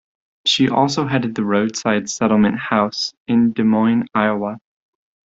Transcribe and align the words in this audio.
She 0.47 0.67
also 0.67 1.05
headed 1.05 1.35
the 1.35 1.45
Roadside 1.45 2.09
Settlement 2.09 2.57
House, 2.57 3.13
in 3.27 3.53
Des 3.53 3.61
Moines, 3.61 4.07
Iowa. 4.15 4.57